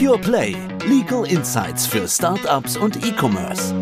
[0.00, 0.56] Pure Play.
[0.88, 3.74] Legal Insights für Startups und E-Commerce.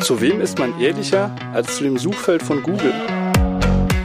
[0.00, 2.92] Zu wem ist man ehrlicher als zu dem Suchfeld von Google?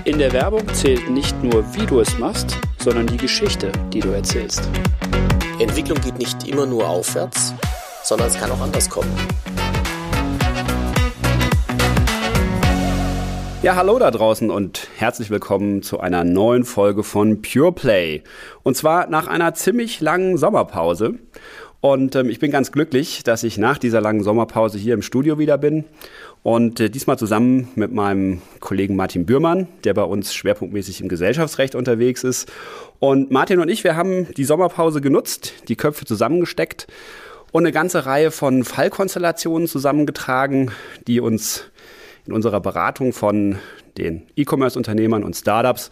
[0.05, 4.11] In der Werbung zählt nicht nur, wie du es machst, sondern die Geschichte, die du
[4.11, 4.69] erzählst.
[5.59, 7.53] Entwicklung geht nicht immer nur aufwärts,
[8.05, 9.11] sondern es kann auch anders kommen.
[13.61, 18.23] Ja, hallo da draußen und herzlich willkommen zu einer neuen Folge von Pure Play.
[18.63, 21.19] Und zwar nach einer ziemlich langen Sommerpause.
[21.81, 25.37] Und ähm, ich bin ganz glücklich, dass ich nach dieser langen Sommerpause hier im Studio
[25.37, 25.85] wieder bin.
[26.41, 31.75] Und äh, diesmal zusammen mit meinem Kollegen Martin Bührmann, der bei uns schwerpunktmäßig im Gesellschaftsrecht
[31.75, 32.51] unterwegs ist.
[32.97, 36.87] Und Martin und ich, wir haben die Sommerpause genutzt, die Köpfe zusammengesteckt
[37.51, 40.71] und eine ganze Reihe von Fallkonstellationen zusammengetragen,
[41.05, 41.69] die uns
[42.27, 43.57] in unserer Beratung von
[43.97, 45.89] den E-Commerce-Unternehmern und Startups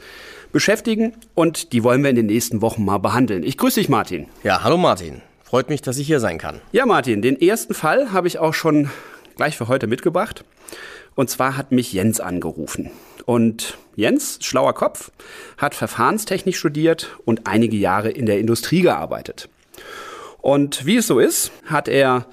[0.52, 3.44] beschäftigen und die wollen wir in den nächsten Wochen mal behandeln.
[3.44, 4.28] Ich grüße dich, Martin.
[4.44, 5.22] Ja, hallo Martin.
[5.44, 6.62] Freut mich, dass ich hier sein kann.
[6.72, 8.90] Ja, Martin, den ersten Fall habe ich auch schon
[9.36, 10.44] gleich für heute mitgebracht.
[11.16, 12.92] Und zwar hat mich Jens angerufen.
[13.26, 15.12] Und Jens, schlauer Kopf,
[15.58, 19.50] hat Verfahrenstechnik studiert und einige Jahre in der Industrie gearbeitet.
[20.42, 22.28] Und wie es so ist, hat er,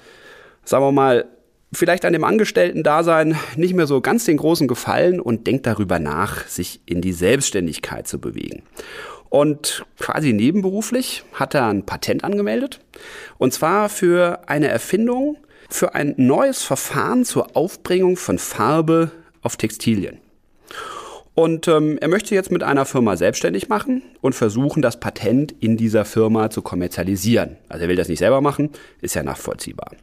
[0.65, 1.25] sagen wir mal,
[1.73, 6.47] vielleicht an dem Angestellten-Dasein nicht mehr so ganz den großen Gefallen und denkt darüber nach,
[6.47, 8.63] sich in die Selbstständigkeit zu bewegen.
[9.29, 12.79] Und quasi nebenberuflich hat er ein Patent angemeldet.
[13.39, 15.37] Und zwar für eine Erfindung,
[15.69, 19.09] für ein neues Verfahren zur Aufbringung von Farbe
[19.41, 20.19] auf Textilien.
[21.35, 25.77] Und ähm, er möchte jetzt mit einer Firma selbstständig machen und versuchen, das Patent in
[25.77, 27.57] dieser Firma zu kommerzialisieren.
[27.69, 28.69] Also er will das nicht selber machen,
[29.01, 29.93] ist ja nachvollziehbar.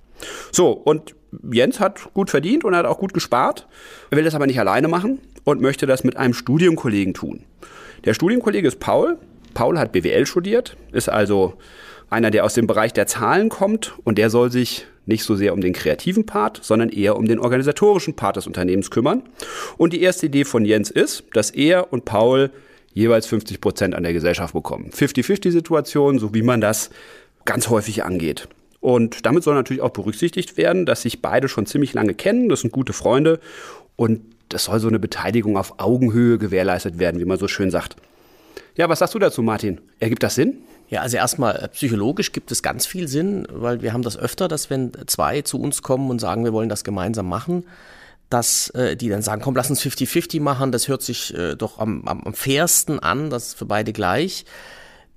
[0.51, 1.15] So, und
[1.53, 3.67] Jens hat gut verdient und hat auch gut gespart.
[4.11, 7.45] Er will das aber nicht alleine machen und möchte das mit einem Studienkollegen tun.
[8.05, 9.19] Der Studienkollege ist Paul.
[9.55, 11.55] Paul hat BWL studiert, ist also
[12.09, 15.53] einer, der aus dem Bereich der Zahlen kommt und der soll sich nicht so sehr
[15.53, 19.23] um den kreativen Part, sondern eher um den organisatorischen Part des Unternehmens kümmern.
[19.77, 22.51] Und die erste Idee von Jens ist, dass er und Paul
[22.93, 24.91] jeweils 50 Prozent an der Gesellschaft bekommen.
[24.91, 26.91] 50-50-Situation, so wie man das
[27.45, 28.49] ganz häufig angeht.
[28.81, 32.61] Und damit soll natürlich auch berücksichtigt werden, dass sich beide schon ziemlich lange kennen, das
[32.61, 33.41] sind gute Freunde
[33.97, 37.97] und das soll so eine Beteiligung auf Augenhöhe gewährleistet werden, wie man so schön sagt.
[38.77, 39.81] Ja, was sagst du dazu, Martin?
[39.99, 40.59] Ergibt das Sinn?
[40.89, 44.49] Ja, also erstmal äh, psychologisch gibt es ganz viel Sinn, weil wir haben das öfter,
[44.49, 47.65] dass wenn zwei zu uns kommen und sagen, wir wollen das gemeinsam machen,
[48.29, 51.79] dass äh, die dann sagen, komm, lass uns 50-50 machen, das hört sich äh, doch
[51.79, 54.45] am, am, am fairsten an, das ist für beide gleich.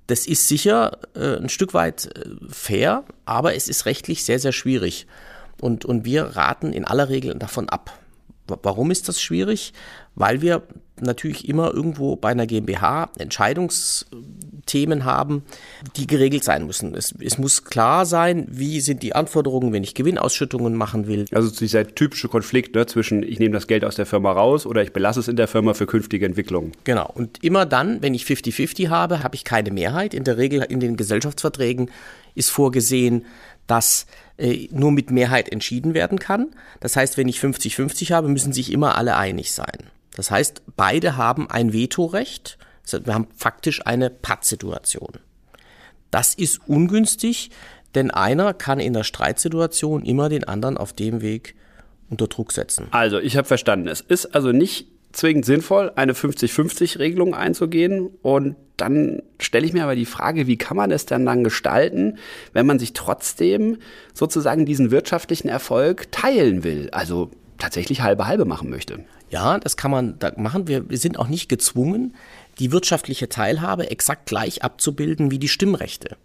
[0.06, 4.52] Das ist sicher äh, ein Stück weit äh, fair, aber es ist rechtlich sehr, sehr
[4.52, 5.06] schwierig.
[5.60, 7.98] Und, und wir raten in aller Regel davon ab.
[8.46, 9.72] Warum ist das schwierig?
[10.14, 10.62] Weil wir
[11.00, 13.10] natürlich immer irgendwo bei einer GmbH
[14.64, 15.42] Entscheidungsthemen haben,
[15.96, 16.94] die geregelt sein müssen.
[16.94, 21.26] Es, es, muss klar sein, wie sind die Anforderungen, wenn ich Gewinnausschüttungen machen will.
[21.32, 24.82] Also dieser typische Konflikt ne, zwischen ich nehme das Geld aus der Firma raus oder
[24.82, 26.72] ich belasse es in der Firma für künftige Entwicklungen.
[26.84, 27.10] Genau.
[27.14, 30.14] Und immer dann, wenn ich 50-50 habe, habe ich keine Mehrheit.
[30.14, 31.90] In der Regel in den Gesellschaftsverträgen
[32.34, 33.24] ist vorgesehen,
[33.66, 36.48] dass äh, nur mit Mehrheit entschieden werden kann.
[36.80, 39.90] Das heißt, wenn ich 50-50 habe, müssen sich immer alle einig sein.
[40.16, 42.58] Das heißt, beide haben ein Vetorecht.
[42.90, 45.14] Wir haben faktisch eine Pattsituation.
[46.10, 47.50] Das ist ungünstig,
[47.94, 51.54] denn einer kann in der Streitsituation immer den anderen auf dem Weg
[52.10, 52.88] unter Druck setzen.
[52.90, 53.88] Also, ich habe verstanden.
[53.88, 58.10] Es ist also nicht zwingend sinnvoll, eine 50-50-Regelung einzugehen.
[58.22, 62.18] Und dann stelle ich mir aber die Frage, wie kann man es denn dann gestalten,
[62.52, 63.78] wenn man sich trotzdem
[64.12, 66.88] sozusagen diesen wirtschaftlichen Erfolg teilen will?
[66.92, 69.04] Also tatsächlich halbe halbe machen möchte.
[69.30, 70.68] Ja, das kann man da machen.
[70.68, 72.14] Wir, wir sind auch nicht gezwungen,
[72.58, 76.16] die wirtschaftliche Teilhabe exakt gleich abzubilden wie die Stimmrechte.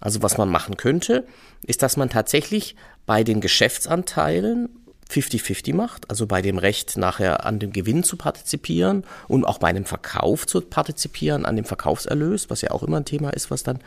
[0.00, 1.26] Also was man machen könnte,
[1.66, 2.76] ist, dass man tatsächlich
[3.06, 4.68] bei den Geschäftsanteilen
[5.10, 9.68] 50-50 macht, also bei dem Recht nachher an dem Gewinn zu partizipieren und auch bei
[9.68, 13.62] einem Verkauf zu partizipieren, an dem Verkaufserlös, was ja auch immer ein Thema ist, was
[13.62, 13.78] dann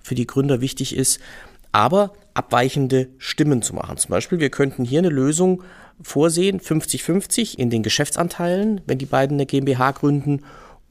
[0.00, 1.20] für die Gründer wichtig ist,
[1.72, 3.96] aber abweichende Stimmen zu machen.
[3.96, 5.62] Zum Beispiel, wir könnten hier eine Lösung
[6.00, 10.42] vorsehen, 50-50 in den Geschäftsanteilen, wenn die beiden eine GmbH gründen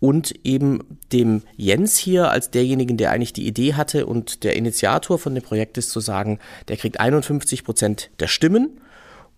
[0.04, 5.18] und eben dem Jens hier als derjenigen, der eigentlich die Idee hatte und der Initiator
[5.18, 8.82] von dem Projekt ist, zu sagen, der kriegt 51 Prozent der Stimmen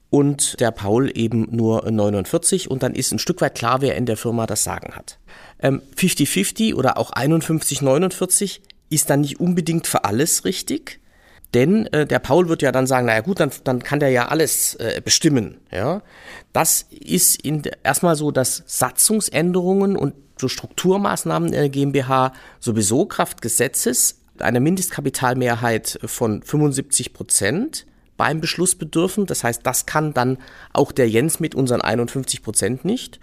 [0.10, 4.08] und der Paul eben nur 49 und dann ist ein Stück weit klar, wer in
[4.08, 5.20] der Firma das Sagen hat.
[5.62, 11.00] 50-50 ähm, oder auch 51-49 ist dann nicht unbedingt für alles richtig,
[11.54, 14.30] denn äh, der Paul wird ja dann sagen, naja gut, dann, dann kann der ja
[14.30, 15.58] alles äh, bestimmen.
[15.72, 16.02] Ja?
[16.54, 23.42] Das ist in, erstmal so, dass Satzungsänderungen und so Strukturmaßnahmen in der GmbH sowieso Kraft
[23.42, 27.86] Gesetzes eine Mindestkapitalmehrheit von 75 Prozent
[28.18, 29.26] beim Beschluss bedürfen.
[29.26, 30.38] Das heißt, das kann dann
[30.74, 33.20] auch der Jens mit unseren 51 Prozent nicht.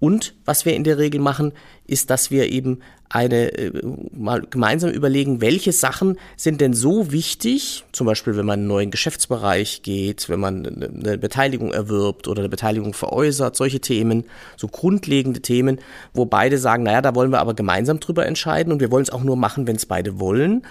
[0.00, 1.52] Und was wir in der Regel machen,
[1.86, 3.72] ist, dass wir eben eine äh,
[4.12, 8.68] mal gemeinsam überlegen, welche Sachen sind denn so wichtig, zum Beispiel wenn man in einen
[8.68, 14.24] neuen Geschäftsbereich geht, wenn man eine Beteiligung erwirbt oder eine Beteiligung veräußert, solche Themen,
[14.56, 15.80] so grundlegende Themen,
[16.12, 19.10] wo beide sagen, naja, da wollen wir aber gemeinsam drüber entscheiden und wir wollen es
[19.10, 20.62] auch nur machen, wenn es beide wollen,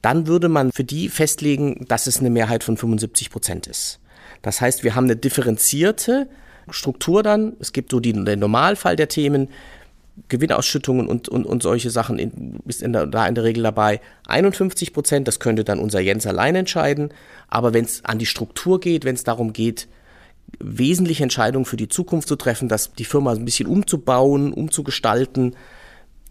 [0.00, 4.00] dann würde man für die festlegen, dass es eine Mehrheit von 75 Prozent ist.
[4.40, 6.28] Das heißt, wir haben eine differenzierte
[6.70, 7.54] Struktur dann.
[7.60, 9.48] Es gibt so die, den Normalfall der Themen,
[10.28, 14.00] Gewinnausschüttungen und, und, und solche Sachen in, ist in der, da in der Regel dabei.
[14.26, 17.10] 51 Prozent, das könnte dann unser Jens allein entscheiden.
[17.48, 19.88] Aber wenn es an die Struktur geht, wenn es darum geht,
[20.58, 25.56] wesentliche Entscheidungen für die Zukunft zu treffen, dass die Firma ein bisschen umzubauen, umzugestalten,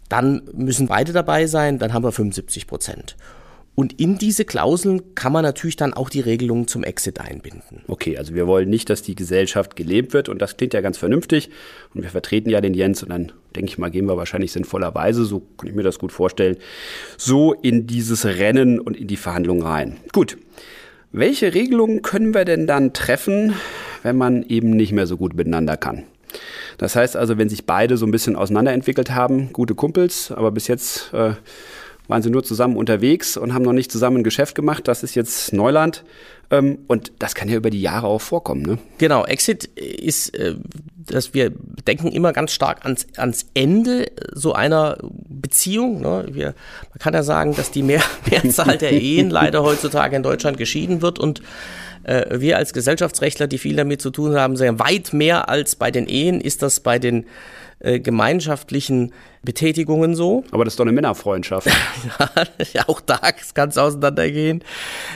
[0.08, 3.16] dann müssen beide dabei sein, dann haben wir 75 Prozent.
[3.74, 7.82] Und in diese Klauseln kann man natürlich dann auch die Regelungen zum Exit einbinden.
[7.88, 10.98] Okay, also wir wollen nicht, dass die Gesellschaft gelebt wird und das klingt ja ganz
[10.98, 11.48] vernünftig
[11.94, 15.24] und wir vertreten ja den Jens und dann denke ich mal, gehen wir wahrscheinlich sinnvollerweise,
[15.24, 16.58] so kann ich mir das gut vorstellen,
[17.16, 19.96] so in dieses Rennen und in die Verhandlungen rein.
[20.12, 20.36] Gut.
[21.14, 23.54] Welche Regelungen können wir denn dann treffen,
[24.02, 26.04] wenn man eben nicht mehr so gut miteinander kann?
[26.78, 30.68] Das heißt also, wenn sich beide so ein bisschen auseinanderentwickelt haben, gute Kumpels, aber bis
[30.68, 31.34] jetzt äh,
[32.08, 34.88] waren sie nur zusammen unterwegs und haben noch nicht zusammen ein Geschäft gemacht.
[34.88, 36.04] Das ist jetzt Neuland.
[36.50, 38.62] Ähm, und das kann ja über die Jahre auch vorkommen.
[38.62, 38.78] Ne?
[38.98, 40.56] Genau, Exit ist, äh,
[40.96, 41.50] dass wir
[41.86, 46.02] denken immer ganz stark ans, ans Ende so einer Beziehung.
[46.02, 46.26] Ne?
[46.30, 46.54] Wir,
[46.90, 51.00] man kann ja sagen, dass die Mehr, Mehrzahl der Ehen leider heutzutage in Deutschland geschieden
[51.00, 51.42] wird und
[52.04, 55.90] äh, wir als Gesellschaftsrechtler, die viel damit zu tun haben, sagen, weit mehr als bei
[55.90, 57.26] den Ehen ist das bei den
[57.82, 59.12] äh, gemeinschaftlichen
[59.42, 60.44] Betätigungen so.
[60.52, 61.68] Aber das ist doch eine Männerfreundschaft.
[62.72, 63.18] ja, auch da
[63.54, 64.62] kann es auseinandergehen.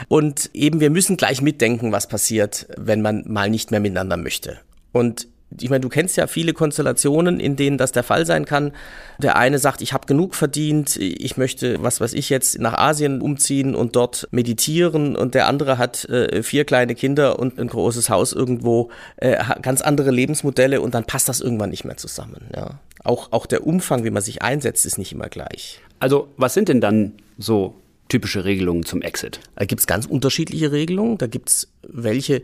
[0.08, 4.58] Und eben, wir müssen gleich mitdenken, was passiert, wenn man mal nicht mehr miteinander möchte.
[4.92, 5.28] Und
[5.58, 8.72] ich meine, du kennst ja viele Konstellationen, in denen das der Fall sein kann.
[9.18, 13.20] Der eine sagt, ich habe genug verdient, ich möchte, was weiß ich jetzt, nach Asien
[13.20, 18.10] umziehen und dort meditieren und der andere hat äh, vier kleine Kinder und ein großes
[18.10, 22.48] Haus irgendwo, äh, ganz andere Lebensmodelle und dann passt das irgendwann nicht mehr zusammen.
[22.54, 22.80] Ja.
[23.04, 25.80] Auch, auch der Umfang, wie man sich einsetzt, ist nicht immer gleich.
[26.00, 27.74] Also was sind denn dann so
[28.08, 29.40] typische Regelungen zum Exit?
[29.54, 31.18] Da gibt es ganz unterschiedliche Regelungen.
[31.18, 32.42] Da gibt es welche,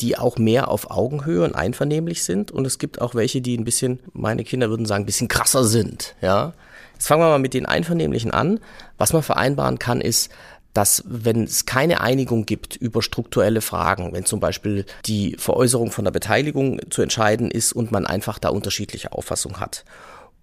[0.00, 2.50] die auch mehr auf Augenhöhe und einvernehmlich sind.
[2.50, 5.64] Und es gibt auch welche, die ein bisschen, meine Kinder würden sagen, ein bisschen krasser
[5.64, 6.14] sind.
[6.20, 6.52] Ja.
[6.94, 8.60] Jetzt fangen wir mal mit den Einvernehmlichen an.
[8.98, 10.30] Was man vereinbaren kann, ist,
[10.72, 16.04] dass wenn es keine Einigung gibt über strukturelle Fragen, wenn zum Beispiel die Veräußerung von
[16.04, 19.84] der Beteiligung zu entscheiden ist und man einfach da unterschiedliche Auffassung hat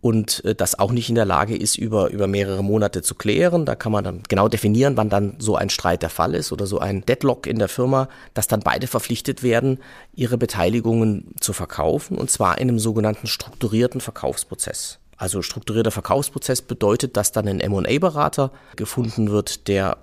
[0.04, 3.66] und äh, das auch nicht in der Lage ist, über, über mehrere Monate zu klären.
[3.66, 6.68] Da kann man dann genau definieren, wann dann so ein Streit der Fall ist oder
[6.68, 9.80] so ein Deadlock in der Firma, dass dann beide verpflichtet werden,
[10.14, 15.00] ihre Beteiligungen zu verkaufen und zwar in einem sogenannten strukturierten Verkaufsprozess.
[15.16, 20.00] Also strukturierter Verkaufsprozess bedeutet, dass dann ein M&A-Berater gefunden wird, der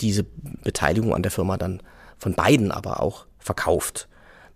[0.00, 0.24] diese
[0.64, 1.84] Beteiligung an der Firma dann
[2.18, 4.08] von beiden aber auch verkauft.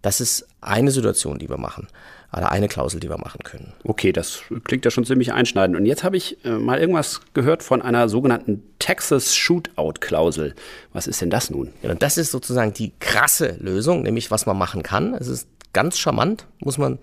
[0.03, 1.87] Das ist eine Situation, die wir machen
[2.37, 3.73] oder eine Klausel, die wir machen können.
[3.85, 5.77] Okay, das klingt ja schon ziemlich einschneidend.
[5.77, 10.55] Und jetzt habe ich äh, mal irgendwas gehört von einer sogenannten Texas Shootout-Klausel.
[10.93, 11.73] Was ist denn das nun?
[11.83, 15.15] Ja, das ist sozusagen die krasse Lösung, nämlich was man machen kann.
[15.15, 16.99] Es ist ganz charmant, muss man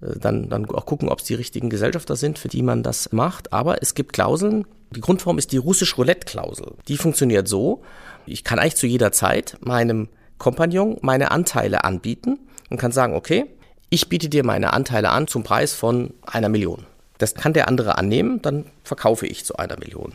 [0.00, 3.12] äh, dann, dann auch gucken, ob es die richtigen Gesellschafter sind, für die man das
[3.12, 3.52] macht.
[3.52, 4.66] Aber es gibt Klauseln.
[4.90, 6.72] Die Grundform ist die russisch Roulette-Klausel.
[6.88, 7.82] Die funktioniert so,
[8.26, 12.38] ich kann eigentlich zu jeder Zeit meinem Kompagnon meine Anteile anbieten
[12.70, 13.46] und kann sagen, okay,
[13.90, 16.86] ich biete dir meine Anteile an zum Preis von einer Million.
[17.18, 20.14] Das kann der andere annehmen, dann verkaufe ich zu einer Million.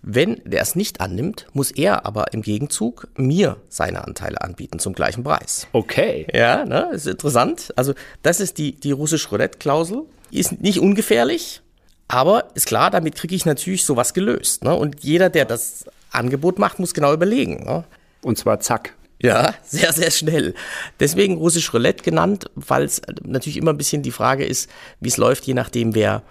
[0.00, 4.92] Wenn der es nicht annimmt, muss er aber im Gegenzug mir seine Anteile anbieten zum
[4.92, 5.66] gleichen Preis.
[5.72, 6.26] Okay.
[6.32, 7.72] Ja, ne, ist interessant.
[7.76, 10.04] Also das ist die, die russische Roulette-Klausel.
[10.30, 11.62] Ist nicht ungefährlich,
[12.06, 14.62] aber ist klar, damit kriege ich natürlich sowas gelöst.
[14.62, 14.74] Ne?
[14.74, 17.64] Und jeder, der das Angebot macht, muss genau überlegen.
[17.64, 17.84] Ne?
[18.22, 18.94] Und zwar zack.
[19.20, 20.54] Ja, sehr, sehr schnell.
[21.00, 24.70] Deswegen russisch Roulette genannt, weil es natürlich immer ein bisschen die Frage ist,
[25.00, 26.22] wie es läuft, je nachdem, wer,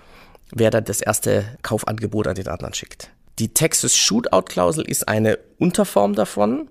[0.52, 3.10] wer dann das erste Kaufangebot an den anderen schickt.
[3.40, 6.70] Die Texas Shootout-Klausel ist eine Unterform davon,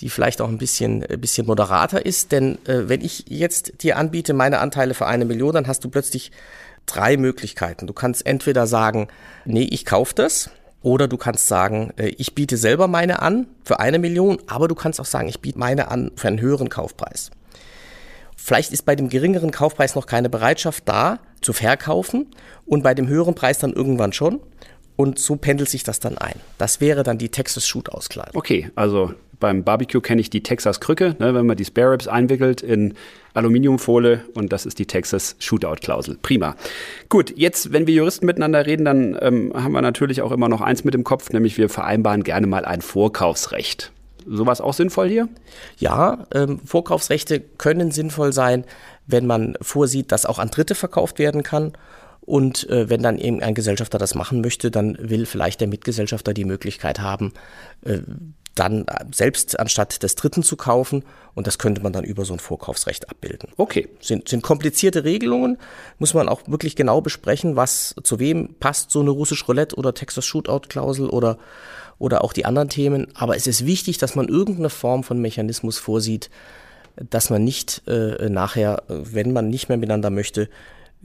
[0.00, 3.96] die vielleicht auch ein bisschen, ein bisschen moderater ist, denn äh, wenn ich jetzt dir
[3.96, 6.32] anbiete, meine Anteile für eine Million, dann hast du plötzlich
[6.86, 7.86] drei Möglichkeiten.
[7.86, 9.08] Du kannst entweder sagen,
[9.44, 10.50] nee, ich kaufe das,
[10.86, 14.76] oder du kannst sagen, äh, ich biete selber meine an für eine Million, aber du
[14.76, 17.32] kannst auch sagen, ich biete meine an für einen höheren Kaufpreis.
[18.36, 22.28] Vielleicht ist bei dem geringeren Kaufpreis noch keine Bereitschaft da, zu verkaufen
[22.66, 24.38] und bei dem höheren Preis dann irgendwann schon.
[24.94, 26.38] Und so pendelt sich das dann ein.
[26.56, 28.36] Das wäre dann die Texas Shootout-Kleidung.
[28.36, 32.08] Okay, also beim Barbecue kenne ich die Texas Krücke, ne, wenn man die Spare Ribs
[32.08, 32.94] einwickelt in
[33.34, 36.18] Aluminiumfolie und das ist die Texas Shootout-Klausel.
[36.22, 36.56] Prima.
[37.08, 40.60] Gut, jetzt, wenn wir Juristen miteinander reden, dann ähm, haben wir natürlich auch immer noch
[40.60, 43.92] eins mit im Kopf, nämlich wir vereinbaren gerne mal ein Vorkaufsrecht.
[44.26, 45.28] Sowas auch sinnvoll hier?
[45.78, 48.64] Ja, ähm, Vorkaufsrechte können sinnvoll sein,
[49.06, 51.72] wenn man vorsieht, dass auch an Dritte verkauft werden kann.
[52.22, 56.34] Und äh, wenn dann eben ein Gesellschafter das machen möchte, dann will vielleicht der Mitgesellschafter
[56.34, 57.32] die Möglichkeit haben,
[57.84, 57.98] äh,
[58.58, 61.04] dann selbst anstatt des Dritten zu kaufen.
[61.34, 63.50] Und das könnte man dann über so ein Vorkaufsrecht abbilden.
[63.56, 63.88] Okay.
[64.00, 65.58] Sind, sind komplizierte Regelungen,
[65.98, 69.94] muss man auch wirklich genau besprechen, was zu wem passt, so eine russisch Roulette oder
[69.94, 71.38] Texas Shootout-Klausel oder,
[71.98, 73.08] oder auch die anderen Themen.
[73.14, 76.30] Aber es ist wichtig, dass man irgendeine Form von Mechanismus vorsieht,
[77.10, 80.48] dass man nicht äh, nachher, wenn man nicht mehr miteinander möchte,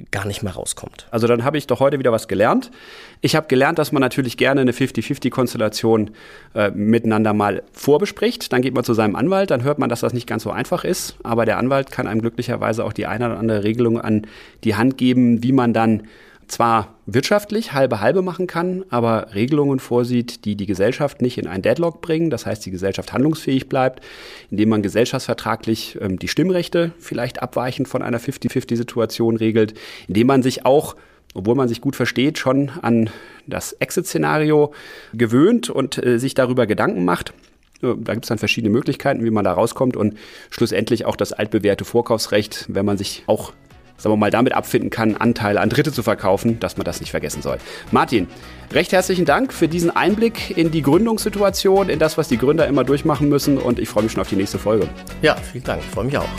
[0.09, 1.07] gar nicht mehr rauskommt.
[1.11, 2.71] Also dann habe ich doch heute wieder was gelernt.
[3.19, 6.11] Ich habe gelernt, dass man natürlich gerne eine 50-50-Konstellation
[6.55, 8.51] äh, miteinander mal vorbespricht.
[8.51, 10.83] Dann geht man zu seinem Anwalt, dann hört man, dass das nicht ganz so einfach
[10.83, 11.17] ist.
[11.23, 14.27] Aber der Anwalt kann einem glücklicherweise auch die eine oder andere Regelung an
[14.63, 16.03] die Hand geben, wie man dann
[16.51, 21.61] zwar wirtschaftlich halbe halbe machen kann, aber Regelungen vorsieht, die die Gesellschaft nicht in ein
[21.61, 24.03] Deadlock bringen, das heißt, die Gesellschaft handlungsfähig bleibt,
[24.49, 29.73] indem man gesellschaftsvertraglich ähm, die Stimmrechte vielleicht abweichend von einer 50-50-Situation regelt,
[30.07, 30.95] indem man sich auch
[31.33, 33.09] obwohl man sich gut versteht, schon an
[33.47, 34.73] das Exit-Szenario
[35.13, 37.33] gewöhnt und äh, sich darüber Gedanken macht.
[37.81, 40.17] Äh, da gibt es dann verschiedene Möglichkeiten, wie man da rauskommt und
[40.49, 43.53] schlussendlich auch das altbewährte Vorkaufsrecht, wenn man sich auch
[44.01, 47.11] sagen wir mal, damit abfinden kann, Anteile an Dritte zu verkaufen, dass man das nicht
[47.11, 47.57] vergessen soll.
[47.91, 48.27] Martin,
[48.73, 52.83] recht herzlichen Dank für diesen Einblick in die Gründungssituation, in das, was die Gründer immer
[52.83, 54.89] durchmachen müssen und ich freue mich schon auf die nächste Folge.
[55.21, 56.29] Ja, vielen Dank, ich freue mich auch.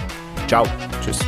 [0.49, 0.67] Ciao.
[1.05, 1.21] Tschüss.